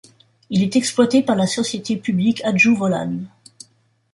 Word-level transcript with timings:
Il 0.49 0.63
est 0.63 0.77
exploité 0.77 1.21
par 1.21 1.35
la 1.35 1.45
société 1.45 1.95
publique 1.95 2.43
Hajdú 2.43 2.73
Volán. 2.75 3.27